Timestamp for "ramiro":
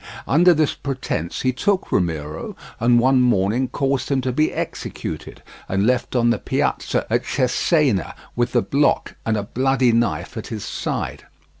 1.91-2.55